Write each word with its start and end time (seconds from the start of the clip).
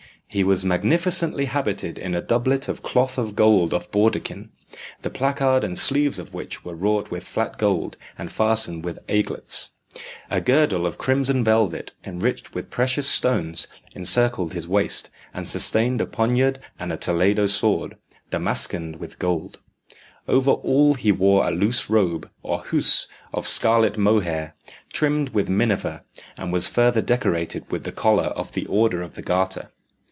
He 0.33 0.45
was 0.45 0.63
magnificently 0.63 1.43
habited 1.43 1.99
in 1.99 2.15
a 2.15 2.21
doublet 2.21 2.69
of 2.69 2.81
cloth 2.81 3.17
of 3.17 3.35
gold 3.35 3.73
of 3.73 3.91
bawdekin, 3.91 4.47
the 5.01 5.09
placard 5.09 5.65
and 5.65 5.77
sleeves 5.77 6.19
of 6.19 6.33
which 6.33 6.63
were 6.63 6.73
wrought 6.73 7.11
with 7.11 7.27
flat 7.27 7.57
gold, 7.57 7.97
and 8.17 8.31
fastened 8.31 8.85
with 8.85 8.97
aiglets. 9.09 9.71
A 10.29 10.39
girdle 10.39 10.87
of 10.87 10.97
crimson 10.97 11.43
velvet, 11.43 11.91
enriched 12.05 12.55
with 12.55 12.69
precious 12.69 13.07
stones, 13.07 13.67
encircled 13.93 14.53
his 14.53 14.69
waist, 14.69 15.09
and 15.33 15.49
sustained 15.49 15.99
a 15.99 16.05
poniard 16.05 16.59
and 16.79 16.93
a 16.93 16.97
Toledo 16.97 17.45
sword, 17.45 17.97
damascened 18.29 19.01
with 19.01 19.19
gold. 19.19 19.59
Over 20.29 20.51
all 20.51 20.93
he 20.93 21.11
wore 21.11 21.45
a 21.45 21.51
loose 21.51 21.89
robe, 21.89 22.29
or 22.41 22.63
housse, 22.63 23.09
of 23.33 23.49
scarlet 23.49 23.97
mohair, 23.97 24.55
trimmed 24.93 25.31
with 25.31 25.49
minever, 25.49 26.03
and 26.37 26.53
was 26.53 26.69
further 26.69 27.01
decorated 27.01 27.69
with 27.69 27.83
the 27.83 27.91
collar 27.91 28.27
of 28.29 28.53
the 28.53 28.65
Order 28.67 29.01
of 29.01 29.15
the 29.15 29.21
Garter. 29.21 29.71